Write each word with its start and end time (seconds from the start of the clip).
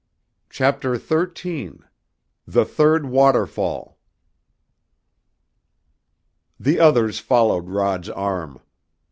CHAPTER 0.49 0.95
XIII 0.97 1.73
THE 2.47 2.65
THIRD 2.65 3.05
WATERFALL 3.05 3.99
The 6.59 6.79
others 6.79 7.19
followed 7.19 7.69
Rod's 7.69 8.09
arm. 8.09 8.61